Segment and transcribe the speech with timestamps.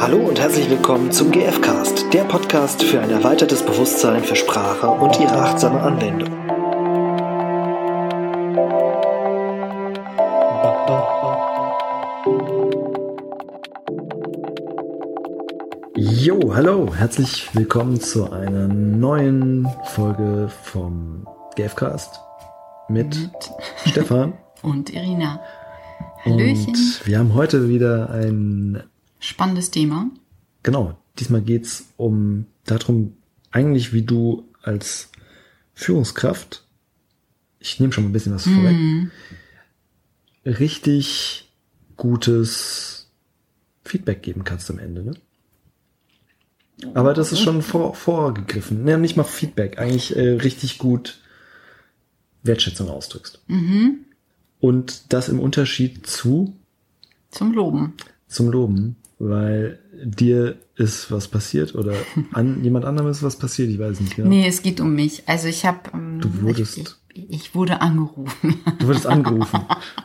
[0.00, 5.20] Hallo und herzlich willkommen zum GFcast, der Podcast für ein erweitertes Bewusstsein für Sprache und
[5.20, 6.30] ihre achtsame Anwendung.
[15.94, 22.18] Jo, hallo, herzlich willkommen zu einer neuen Folge vom GFcast
[22.88, 23.30] mit, mit
[23.84, 25.40] Stefan und Irina.
[26.24, 26.68] Hallöchen.
[26.68, 28.82] Und wir haben heute wieder ein
[29.20, 30.10] spannendes Thema.
[30.62, 33.16] Genau, diesmal geht's um darum,
[33.50, 35.10] eigentlich wie du als
[35.74, 36.64] Führungskraft,
[37.58, 38.54] ich nehme schon mal ein bisschen was mm.
[38.54, 39.10] vorweg,
[40.58, 41.50] richtig
[41.96, 43.10] gutes
[43.84, 45.02] Feedback geben kannst am Ende.
[45.02, 45.14] Ne?
[46.94, 48.84] Aber das ist schon vor, vorgegriffen.
[48.84, 51.20] Ne, nicht mal Feedback, eigentlich äh, richtig gut
[52.42, 53.40] Wertschätzung ausdrückst.
[53.48, 54.06] Mhm.
[54.60, 56.54] Und das im Unterschied zu?
[57.30, 57.94] Zum Loben.
[58.30, 61.94] Zum Loben, weil dir ist was passiert oder
[62.32, 64.28] an jemand anderem ist was passiert, ich weiß nicht genau.
[64.28, 65.28] Nee, es geht um mich.
[65.28, 68.60] Also ich habe ähm, Du wurdest ich, ich, wurde angerufen.
[68.78, 69.60] Du wurdest angerufen.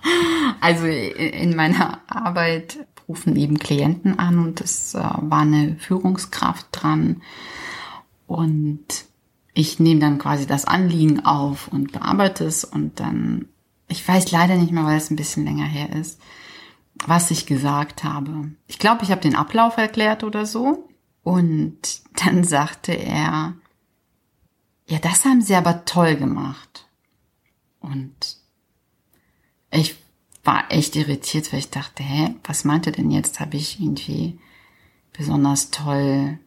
[0.62, 7.22] also in meiner Arbeit rufen eben Klienten an und es äh, war eine Führungskraft dran
[8.28, 8.86] und
[9.54, 13.46] ich nehme dann quasi das Anliegen auf und bearbeite es und dann
[13.88, 16.20] ich weiß leider nicht mehr, weil es ein bisschen länger her ist,
[17.06, 18.52] was ich gesagt habe.
[18.68, 20.88] Ich glaube, ich habe den Ablauf erklärt oder so.
[21.24, 23.56] Und dann sagte er,
[24.88, 26.88] ja, das haben sie aber toll gemacht.
[27.80, 28.38] Und
[29.72, 29.96] ich
[30.44, 33.40] war echt irritiert, weil ich dachte, hä, was meinte denn jetzt?
[33.40, 34.40] Habe ich irgendwie
[35.12, 36.40] besonders toll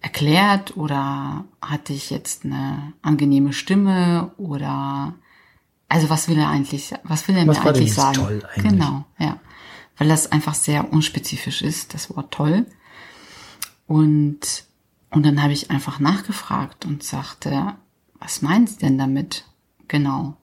[0.00, 5.14] erklärt oder hatte ich jetzt eine angenehme Stimme oder
[5.88, 8.14] also was will er eigentlich, was will er was mir eigentlich sagen?
[8.14, 8.72] Toll eigentlich?
[8.72, 9.40] Genau, ja.
[9.96, 12.66] Weil das einfach sehr unspezifisch ist, das Wort toll.
[13.86, 14.64] Und,
[15.10, 17.76] und dann habe ich einfach nachgefragt und sagte,
[18.18, 19.44] was meinen Sie denn damit?
[19.88, 20.36] Genau.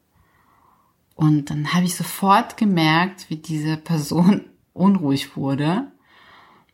[1.16, 5.92] Und dann habe ich sofort gemerkt, wie diese Person unruhig wurde.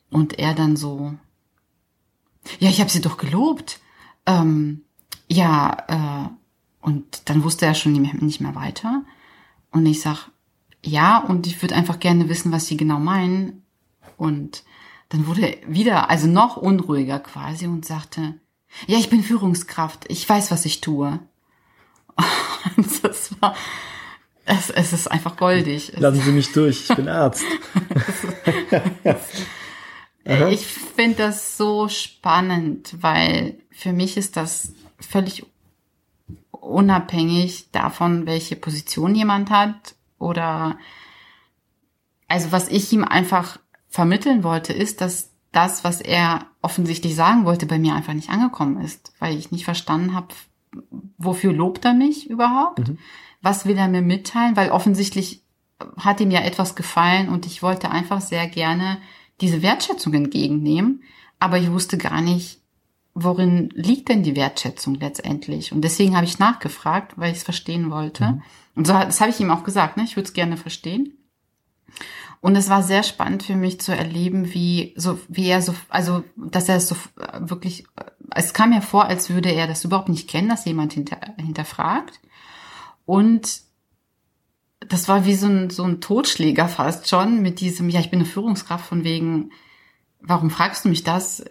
[0.09, 1.15] Und er dann so,
[2.59, 3.79] ja, ich habe sie doch gelobt.
[4.25, 4.83] Ähm,
[5.29, 6.29] ja, äh,
[6.81, 9.03] und dann wusste er schon nicht mehr, nicht mehr weiter.
[9.71, 10.29] Und ich sag,
[10.87, 13.63] ja, und ich würde einfach gerne wissen, was sie genau meinen.
[14.15, 14.63] Und
[15.09, 18.39] dann wurde er wieder, also noch unruhiger quasi und sagte,
[18.87, 21.19] ja, ich bin Führungskraft, ich weiß, was ich tue.
[22.77, 23.55] Und das war,
[24.45, 25.93] es, es ist einfach goldig.
[25.97, 27.43] Lassen Sie mich durch, ich bin Arzt.
[30.49, 35.45] ich finde das so spannend, weil für mich ist das völlig
[36.51, 40.77] unabhängig davon, welche Position jemand hat oder
[42.27, 47.65] also was ich ihm einfach vermitteln wollte, ist, dass das, was er offensichtlich sagen wollte,
[47.65, 50.27] bei mir einfach nicht angekommen ist, weil ich nicht verstanden habe,
[51.17, 52.87] wofür lobt er mich überhaupt?
[52.87, 52.99] Mhm.
[53.41, 54.55] Was will er mir mitteilen?
[54.55, 55.43] Weil offensichtlich
[55.97, 58.97] hat ihm ja etwas gefallen und ich wollte einfach sehr gerne
[59.41, 61.03] diese Wertschätzung entgegennehmen,
[61.39, 62.61] aber ich wusste gar nicht,
[63.19, 65.71] worin liegt denn die Wertschätzung letztendlich?
[65.71, 68.25] Und deswegen habe ich nachgefragt, weil ich es verstehen wollte.
[68.25, 68.41] Mhm.
[68.75, 70.03] Und so, das habe ich ihm auch gesagt, ne?
[70.03, 71.17] ich würde es gerne verstehen.
[72.41, 76.23] Und es war sehr spannend für mich zu erleben, wie so, wie er so, also,
[76.35, 76.95] dass er es so
[77.39, 77.85] wirklich,
[78.35, 82.19] es kam mir vor, als würde er das überhaupt nicht kennen, dass jemand hinter, hinterfragt.
[83.07, 83.61] Und
[84.87, 88.19] das war wie so ein, so ein Totschläger fast schon mit diesem, ja, ich bin
[88.19, 89.49] eine Führungskraft von wegen,
[90.19, 91.45] Warum fragst du mich das?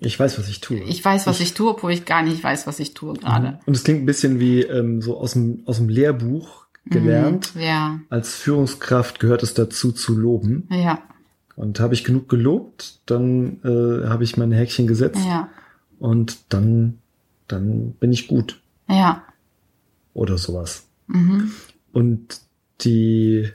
[0.00, 0.80] Ich weiß, was ich tue.
[0.80, 3.52] Ich weiß, was ich, ich tue, obwohl ich gar nicht weiß, was ich tue gerade.
[3.52, 3.58] Mhm.
[3.66, 7.54] Und es klingt ein bisschen wie ähm, so aus dem, aus dem Lehrbuch gelernt.
[7.54, 8.00] Mhm, ja.
[8.10, 10.68] Als Führungskraft gehört es dazu zu loben.
[10.70, 11.02] Ja.
[11.54, 15.20] Und habe ich genug gelobt, dann äh, habe ich meine Häkchen gesetzt.
[15.24, 15.48] Ja.
[15.98, 16.98] Und dann,
[17.46, 18.60] dann bin ich gut.
[18.88, 19.22] Ja.
[20.14, 20.86] Oder sowas.
[21.06, 21.52] Mhm.
[21.92, 22.40] Und
[22.80, 23.50] die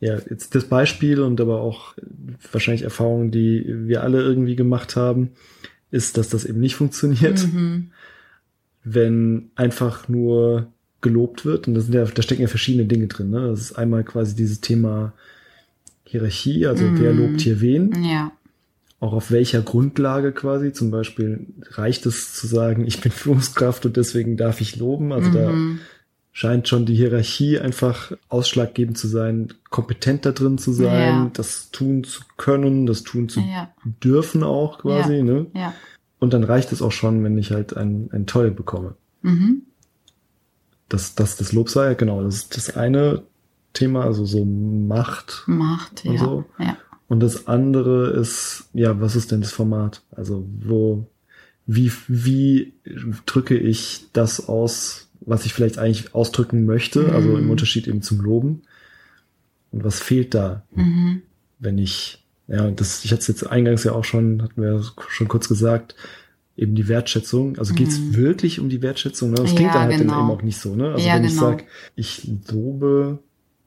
[0.00, 1.94] ja, jetzt das Beispiel und aber auch
[2.52, 5.30] wahrscheinlich Erfahrungen, die wir alle irgendwie gemacht haben,
[5.90, 7.46] ist, dass das eben nicht funktioniert.
[7.52, 7.90] Mhm.
[8.84, 10.68] Wenn einfach nur
[11.00, 13.30] gelobt wird, und das sind ja, da stecken ja verschiedene Dinge drin.
[13.30, 13.48] Ne?
[13.48, 15.12] Das ist einmal quasi dieses Thema
[16.04, 17.00] Hierarchie, also mhm.
[17.00, 18.04] wer lobt hier wen.
[18.04, 18.32] Ja.
[19.00, 20.72] Auch auf welcher Grundlage quasi.
[20.72, 25.12] Zum Beispiel reicht es zu sagen, ich bin Führungskraft und deswegen darf ich loben.
[25.12, 25.34] Also mhm.
[25.34, 25.52] da
[26.38, 31.30] scheint schon die Hierarchie einfach ausschlaggebend zu sein, kompetent da drin zu sein, ja.
[31.32, 33.72] das tun zu können, das tun zu ja.
[34.04, 35.24] dürfen auch quasi, ja.
[35.24, 35.46] ne?
[35.52, 35.74] Ja.
[36.20, 38.94] Und dann reicht es auch schon, wenn ich halt ein, ein Toll bekomme.
[39.22, 39.62] Mhm.
[40.88, 43.24] Das, das, das Lob sei, genau, das ist das eine
[43.72, 45.42] Thema, also so Macht.
[45.46, 46.20] Macht, und ja.
[46.20, 46.44] So.
[46.60, 46.76] ja.
[47.08, 50.02] Und das andere ist ja, was ist denn das Format?
[50.12, 51.04] Also wo,
[51.66, 52.74] wie, wie
[53.26, 57.10] drücke ich das aus, was ich vielleicht eigentlich ausdrücken möchte, mhm.
[57.10, 58.62] also im Unterschied eben zum Loben.
[59.70, 61.22] Und was fehlt da, mhm.
[61.58, 65.28] wenn ich, ja, das, ich hatte es jetzt eingangs ja auch schon, hatten wir schon
[65.28, 65.94] kurz gesagt,
[66.56, 67.58] eben die Wertschätzung.
[67.58, 68.16] Also geht's mhm.
[68.16, 69.30] wirklich um die Wertschätzung?
[69.30, 69.36] Ne?
[69.36, 70.20] Das klingt ja, dann halt genau.
[70.20, 70.74] eben auch nicht so.
[70.74, 70.92] Ne?
[70.92, 71.34] Also ja, wenn genau.
[71.34, 73.20] ich sage, ich lobe,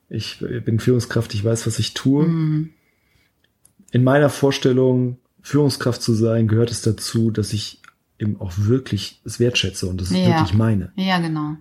[0.09, 2.27] ich bin Führungskraft, ich weiß, was ich tue.
[2.27, 2.69] Mhm.
[3.92, 7.81] In meiner Vorstellung, Führungskraft zu sein, gehört es dazu, dass ich
[8.22, 10.28] eben auch wirklich es wertschätze und das ja.
[10.28, 10.92] wirklich meine.
[10.96, 11.56] Ja, genau.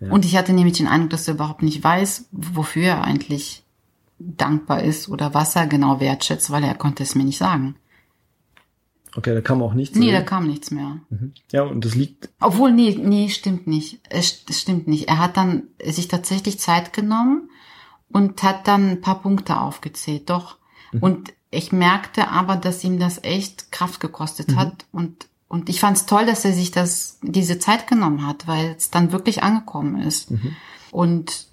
[0.00, 0.10] Ja.
[0.10, 3.64] Und ich hatte nämlich den Eindruck, dass er überhaupt nicht weiß, wofür er eigentlich
[4.18, 7.76] dankbar ist oder was er genau wertschätzt, weil er konnte es mir nicht sagen.
[9.14, 10.20] Okay, da kam auch nichts Nee, mehr.
[10.20, 11.00] da kam nichts mehr.
[11.08, 11.32] Mhm.
[11.50, 12.28] Ja, und das liegt.
[12.38, 14.00] Obwohl, nee, nee, stimmt nicht.
[14.10, 15.08] Es, es stimmt nicht.
[15.08, 17.50] Er hat dann sich tatsächlich Zeit genommen
[18.10, 20.58] und hat dann ein paar Punkte aufgezählt, doch.
[20.92, 21.00] Mhm.
[21.00, 24.56] Und ich merkte aber, dass ihm das echt Kraft gekostet mhm.
[24.56, 28.46] hat und und ich fand es toll, dass er sich das, diese Zeit genommen hat,
[28.48, 30.30] weil es dann wirklich angekommen ist.
[30.30, 30.56] Mhm.
[30.90, 31.46] Und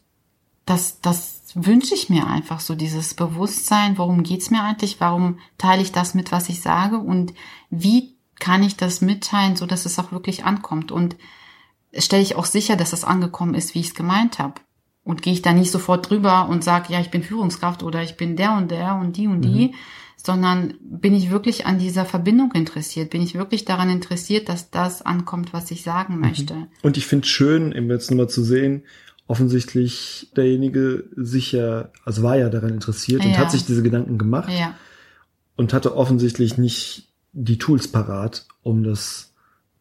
[0.66, 5.84] das, das wünsche ich mir einfach so, dieses Bewusstsein, worum geht's mir eigentlich, warum teile
[5.84, 7.34] ich das mit, was ich sage und
[7.69, 10.92] wie kann ich das mitteilen, so dass es auch wirklich ankommt.
[10.92, 11.16] Und
[11.96, 14.56] stelle ich auch sicher, dass es angekommen ist, wie ich es gemeint habe.
[15.04, 18.18] Und gehe ich da nicht sofort drüber und sage, ja, ich bin Führungskraft oder ich
[18.18, 19.74] bin der und der und die und die, mhm
[20.15, 23.10] sondern bin ich wirklich an dieser Verbindung interessiert?
[23.10, 26.21] Bin ich wirklich daran interessiert, dass das ankommt, was ich sagen mhm.
[26.21, 26.68] möchte?
[26.81, 28.83] Und ich finde es schön, eben jetzt nochmal zu sehen,
[29.27, 33.30] offensichtlich derjenige sich ja, also war ja daran interessiert ja.
[33.30, 34.75] und hat sich diese Gedanken gemacht ja.
[35.56, 39.33] und hatte offensichtlich nicht die Tools parat, um das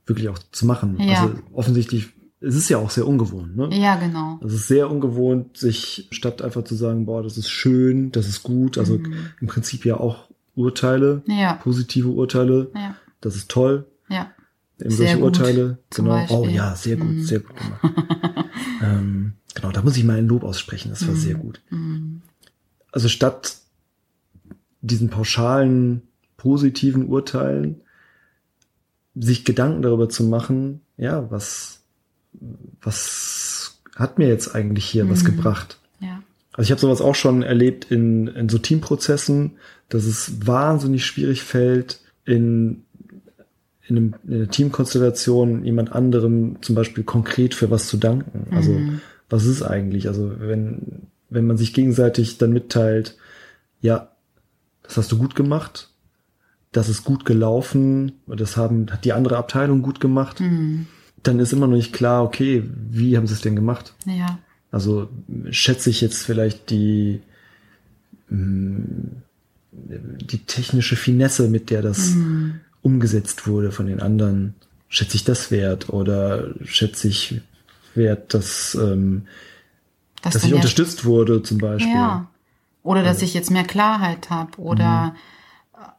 [0.07, 0.97] wirklich auch zu machen.
[0.99, 1.23] Ja.
[1.23, 2.09] Also offensichtlich,
[2.43, 3.69] es ist ja auch sehr ungewohnt, ne?
[3.73, 4.41] Ja, genau.
[4.45, 8.43] Es ist sehr ungewohnt, sich statt einfach zu sagen, boah, das ist schön, das ist
[8.43, 9.15] gut, also mhm.
[9.41, 11.55] im Prinzip ja auch Urteile, ja.
[11.55, 12.71] positive Urteile.
[12.75, 12.97] Ja.
[13.21, 13.87] Das ist toll.
[14.09, 14.33] Ja.
[14.81, 15.79] Eben solche gut, Urteile.
[15.91, 16.11] Genau.
[16.11, 16.37] Beispiel.
[16.37, 17.23] Oh ja, sehr gut, mhm.
[17.23, 17.81] sehr gut gemacht.
[18.83, 20.91] ähm, genau, da muss ich mal ein Lob aussprechen.
[20.91, 21.19] Das war mhm.
[21.19, 21.61] sehr gut.
[21.71, 22.23] Mhm.
[22.91, 23.57] Also statt
[24.81, 26.03] diesen pauschalen
[26.37, 27.83] positiven Urteilen
[29.15, 31.82] sich Gedanken darüber zu machen, ja, was,
[32.81, 35.37] was hat mir jetzt eigentlich hier was mhm.
[35.37, 35.79] gebracht?
[36.01, 36.23] Ja.
[36.53, 39.53] Also ich habe sowas auch schon erlebt in, in so Teamprozessen,
[39.89, 42.85] dass es wahnsinnig schwierig fällt, in,
[43.87, 48.47] in, einem, in einer Teamkonstellation jemand anderem zum Beispiel konkret für was zu danken.
[48.51, 49.01] Also mhm.
[49.29, 50.09] was ist eigentlich?
[50.09, 53.17] Also wenn, wenn man sich gegenseitig dann mitteilt,
[53.81, 54.13] ja,
[54.83, 55.91] das hast du gut gemacht,
[56.71, 60.87] das ist gut gelaufen, das haben, hat die andere Abteilung gut gemacht, mhm.
[61.23, 63.95] Dann ist immer noch nicht klar, okay, wie haben sie es denn gemacht?
[64.07, 64.39] Ja.
[64.71, 65.09] Also
[65.51, 67.21] schätze ich jetzt vielleicht die,
[68.31, 68.83] mm,
[69.73, 72.61] die technische Finesse, mit der das mhm.
[72.83, 74.55] umgesetzt wurde von den anderen,
[74.89, 77.41] schätze ich das wert oder schätze ich
[77.95, 79.27] wert, dass, ähm,
[80.23, 81.93] dass, dass ich unterstützt wurde zum Beispiel.
[81.93, 82.29] Ja.
[82.83, 83.27] Oder dass also.
[83.27, 85.17] ich jetzt mehr Klarheit habe oder mhm.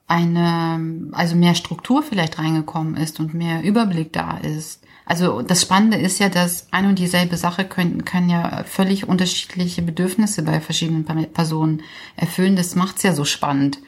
[0.08, 4.84] Eine, also mehr Struktur vielleicht reingekommen ist und mehr Überblick da ist.
[5.06, 9.82] Also das Spannende ist ja, dass ein und dieselbe Sache können, kann ja völlig unterschiedliche
[9.82, 11.82] Bedürfnisse bei verschiedenen Personen
[12.16, 12.56] erfüllen.
[12.56, 13.80] Das macht's ja so spannend.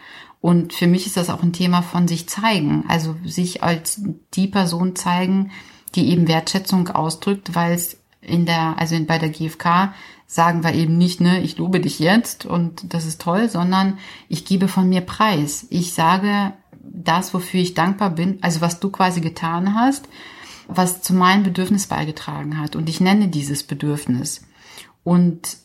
[0.42, 2.84] Und für mich ist das auch ein Thema von sich zeigen.
[2.88, 4.02] Also sich als
[4.34, 5.52] die Person zeigen,
[5.96, 9.94] die eben Wertschätzung ausdrückt, weil es in der, also bei der GfK
[10.28, 14.46] sagen wir eben nicht, ne, ich lobe dich jetzt und das ist toll, sondern ich
[14.46, 15.68] gebe von mir preis.
[15.70, 20.08] Ich sage das, wofür ich dankbar bin, also was du quasi getan hast,
[20.68, 22.76] was zu meinem Bedürfnis beigetragen hat.
[22.76, 24.42] Und ich nenne dieses Bedürfnis.
[25.04, 25.58] Und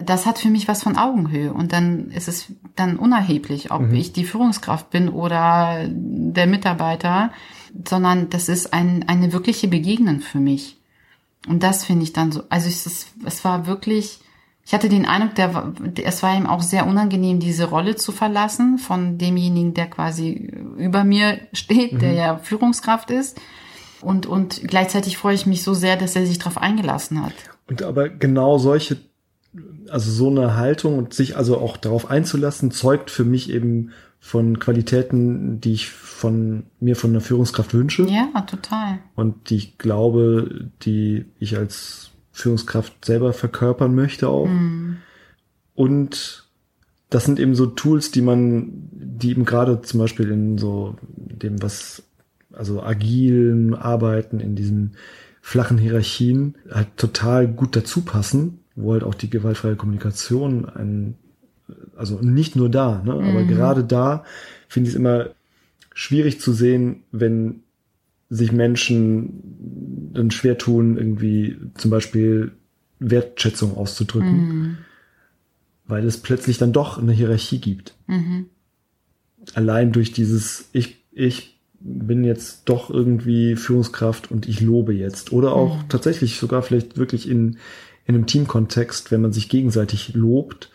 [0.00, 1.52] das hat für mich was von Augenhöhe.
[1.52, 3.94] Und dann ist es dann unerheblich, ob mhm.
[3.94, 7.32] ich die Führungskraft bin oder der Mitarbeiter,
[7.86, 10.77] sondern das ist ein, eine wirkliche Begegnung für mich.
[11.46, 14.20] Und das finde ich dann so, also es, es war wirklich,
[14.66, 15.72] ich hatte den Eindruck, der,
[16.04, 20.32] es war ihm auch sehr unangenehm, diese Rolle zu verlassen von demjenigen, der quasi
[20.76, 21.98] über mir steht, mhm.
[22.00, 23.40] der ja Führungskraft ist.
[24.00, 27.32] Und, und gleichzeitig freue ich mich so sehr, dass er sich darauf eingelassen hat.
[27.68, 28.98] Und aber genau solche,
[29.90, 34.58] also so eine Haltung und sich also auch darauf einzulassen, zeugt für mich eben von
[34.58, 38.04] Qualitäten, die ich von mir von einer Führungskraft wünsche.
[38.04, 38.98] Ja, total.
[39.14, 44.48] Und die ich glaube, die ich als Führungskraft selber verkörpern möchte auch.
[44.48, 44.96] Mm.
[45.74, 46.48] Und
[47.10, 51.62] das sind eben so Tools, die man, die eben gerade zum Beispiel in so dem,
[51.62, 52.02] was
[52.52, 54.96] also agilen Arbeiten in diesen
[55.40, 61.14] flachen Hierarchien halt total gut dazu passen, wo halt auch die gewaltfreie Kommunikation ein,
[61.96, 63.12] also nicht nur da, ne?
[63.12, 63.48] aber Mhm.
[63.48, 64.24] gerade da
[64.68, 65.30] finde ich es immer
[65.94, 67.60] schwierig zu sehen, wenn
[68.30, 72.52] sich Menschen dann schwer tun, irgendwie zum Beispiel
[72.98, 74.78] Wertschätzung auszudrücken, Mhm.
[75.86, 77.94] weil es plötzlich dann doch eine Hierarchie gibt.
[78.06, 78.46] Mhm.
[79.54, 85.32] Allein durch dieses ich, ich bin jetzt doch irgendwie Führungskraft und ich lobe jetzt.
[85.32, 85.88] Oder auch Mhm.
[85.88, 87.58] tatsächlich sogar vielleicht wirklich in,
[88.06, 90.70] in einem Teamkontext, wenn man sich gegenseitig lobt,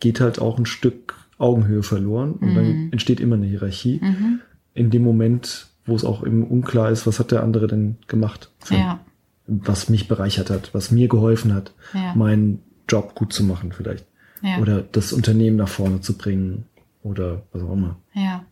[0.00, 3.98] geht halt auch ein Stück Augenhöhe verloren und dann entsteht immer eine Hierarchie.
[4.02, 4.40] Mhm.
[4.74, 8.50] In dem Moment, wo es auch eben unklar ist, was hat der andere denn gemacht,
[8.58, 9.00] für, Ja.
[9.46, 12.14] was mich bereichert hat, was mir geholfen hat, Ja.
[12.14, 14.04] meinen Job gut zu machen vielleicht.
[14.42, 14.58] Ja.
[14.58, 16.64] Oder das Unternehmen nach vorne zu bringen
[17.02, 17.96] oder was auch immer.
[18.12, 18.44] Ja.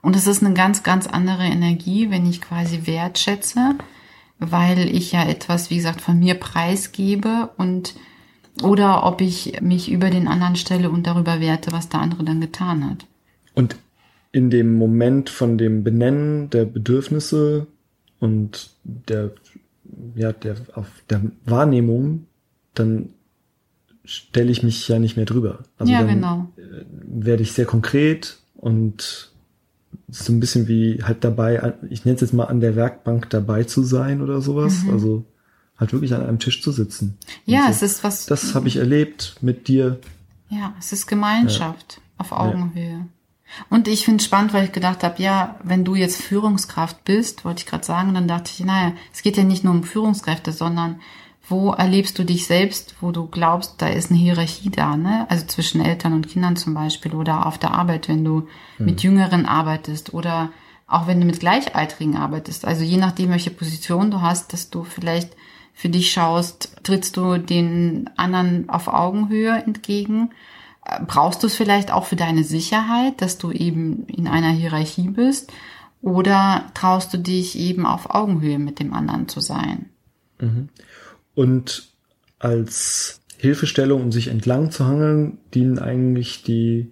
[0.00, 3.74] Und es ist eine ganz, ganz andere Energie, wenn ich quasi wertschätze,
[4.38, 7.94] weil ich ja etwas, wie gesagt, von mir preisgebe und
[8.62, 12.40] oder ob ich mich über den anderen stelle und darüber werte, was der andere dann
[12.40, 13.06] getan hat.
[13.54, 13.76] Und
[14.32, 17.66] in dem Moment von dem Benennen der Bedürfnisse
[18.18, 19.30] und der,
[20.14, 22.26] ja, der, auf der Wahrnehmung,
[22.74, 23.10] dann
[24.04, 25.60] stelle ich mich ja nicht mehr drüber.
[25.78, 26.48] Also ja, dann genau.
[27.04, 29.32] werde ich sehr konkret und
[30.08, 33.64] so ein bisschen wie halt dabei, ich nenne es jetzt mal an der Werkbank dabei
[33.64, 34.84] zu sein oder sowas.
[34.90, 35.24] Also
[35.82, 37.18] halt wirklich an einem Tisch zu sitzen.
[37.46, 37.52] Mhm.
[37.52, 38.26] Ja, Und es ist was.
[38.26, 40.00] Das habe ich erlebt mit dir.
[40.48, 43.06] Ja, es ist Gemeinschaft auf Augenhöhe.
[43.68, 47.44] Und ich finde es spannend, weil ich gedacht habe, ja, wenn du jetzt Führungskraft bist,
[47.44, 50.52] wollte ich gerade sagen, dann dachte ich, naja, es geht ja nicht nur um Führungskräfte,
[50.52, 51.00] sondern
[51.48, 55.26] wo erlebst du dich selbst, wo du glaubst, da ist eine Hierarchie da, ne?
[55.28, 58.48] Also zwischen Eltern und Kindern zum Beispiel oder auf der Arbeit, wenn du
[58.78, 60.50] mit Jüngeren arbeitest oder
[60.86, 62.64] auch wenn du mit Gleichaltrigen arbeitest.
[62.64, 65.34] Also je nachdem, welche Position du hast, dass du vielleicht
[65.72, 70.30] für dich schaust, trittst du den anderen auf Augenhöhe entgegen?
[70.84, 75.08] Äh, Brauchst du es vielleicht auch für deine Sicherheit, dass du eben in einer Hierarchie
[75.08, 75.52] bist?
[76.02, 79.86] Oder traust du dich eben auf Augenhöhe mit dem anderen zu sein?
[81.34, 81.88] Und
[82.40, 86.90] als Hilfestellung, um sich entlang zu hangeln, dienen eigentlich die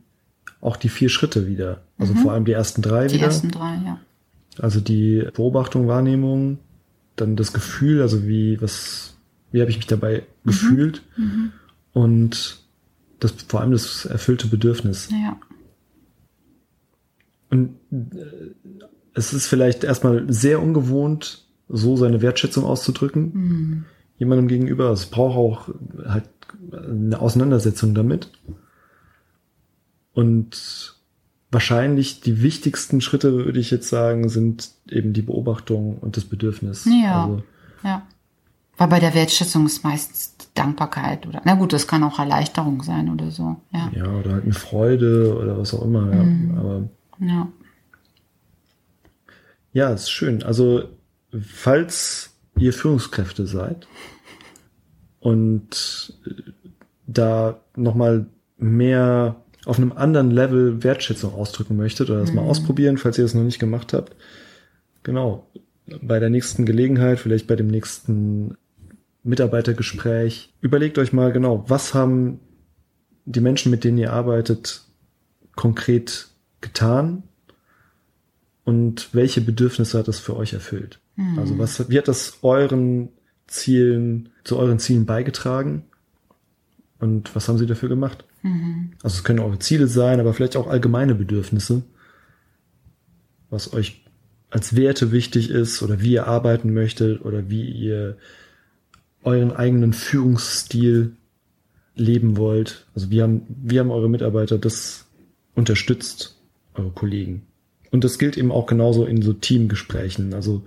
[0.60, 1.80] auch die vier Schritte wieder.
[1.99, 3.08] Also vor allem die ersten drei Mhm.
[3.08, 3.26] Die wieder.
[3.26, 3.99] ersten drei, ja.
[4.60, 6.58] Also die Beobachtung, Wahrnehmung,
[7.20, 9.16] dann das Gefühl, also wie, was,
[9.52, 10.50] wie habe ich mich dabei Mhm.
[10.50, 11.02] gefühlt
[11.92, 12.58] und
[13.18, 15.08] das, vor allem das erfüllte Bedürfnis.
[15.10, 15.38] Ja.
[17.50, 18.54] Und äh,
[19.12, 23.84] es ist vielleicht erstmal sehr ungewohnt, so seine Wertschätzung auszudrücken,
[24.18, 24.90] jemandem gegenüber.
[24.90, 25.68] Es braucht auch
[26.06, 26.28] halt
[26.72, 28.30] eine Auseinandersetzung damit.
[30.12, 30.96] Und
[31.50, 36.87] wahrscheinlich die wichtigsten Schritte, würde ich jetzt sagen, sind eben die Beobachtung und das Bedürfnis.
[36.87, 37.25] Ja.
[37.25, 37.42] Also,
[37.83, 38.02] Ja.
[38.76, 43.11] Weil bei der Wertschätzung ist meistens Dankbarkeit oder, na gut, das kann auch Erleichterung sein
[43.11, 43.57] oder so.
[43.73, 43.90] Ja.
[43.95, 46.11] ja, oder halt eine Freude oder was auch immer.
[46.12, 46.59] Ja.
[46.59, 46.88] Aber
[47.19, 47.49] Ja.
[49.73, 50.42] Ja, ist schön.
[50.42, 50.85] Also,
[51.40, 53.87] falls ihr Führungskräfte seid
[55.21, 56.50] und äh,
[57.07, 58.26] da nochmal
[58.57, 63.35] mehr auf einem anderen Level Wertschätzung ausdrücken möchtet oder das mal ausprobieren, falls ihr das
[63.35, 64.17] noch nicht gemacht habt.
[65.02, 65.47] Genau.
[66.02, 68.57] Bei der nächsten Gelegenheit, vielleicht bei dem nächsten
[69.23, 72.40] Mitarbeitergespräch, überlegt euch mal genau, was haben
[73.26, 74.83] die Menschen, mit denen ihr arbeitet,
[75.57, 76.29] konkret
[76.61, 77.25] getan
[78.64, 81.00] und welche Bedürfnisse hat das für euch erfüllt?
[81.37, 83.11] Also was, wie hat das euren
[83.47, 85.85] Zielen, zu euren Zielen beigetragen?
[87.00, 88.25] Und was haben sie dafür gemacht?
[89.02, 91.83] Also es können eure Ziele sein, aber vielleicht auch allgemeine Bedürfnisse,
[93.49, 94.04] was euch
[94.50, 98.16] als Werte wichtig ist oder wie ihr arbeiten möchtet oder wie ihr
[99.23, 101.16] euren eigenen Führungsstil
[101.95, 102.87] leben wollt.
[102.95, 105.07] Also wie haben, wie haben eure Mitarbeiter das
[105.54, 106.37] unterstützt,
[106.75, 107.47] eure Kollegen?
[107.90, 110.35] Und das gilt eben auch genauso in so Teamgesprächen.
[110.35, 110.64] Also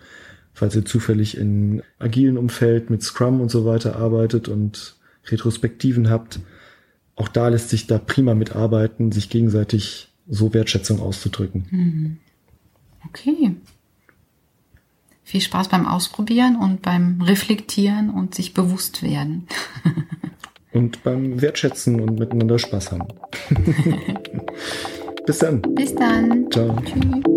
[0.53, 6.39] falls ihr zufällig in agilen Umfeld mit Scrum und so weiter arbeitet und Retrospektiven habt,
[7.15, 12.19] auch da lässt sich da prima mitarbeiten, sich gegenseitig so Wertschätzung auszudrücken.
[13.07, 13.55] Okay.
[15.23, 19.47] Viel Spaß beim Ausprobieren und beim Reflektieren und sich bewusst werden.
[20.73, 23.07] Und beim Wertschätzen und miteinander Spaß haben.
[25.27, 25.61] Bis dann.
[25.61, 26.49] Bis dann.
[26.51, 26.75] Ciao.
[26.83, 27.32] Tschüss.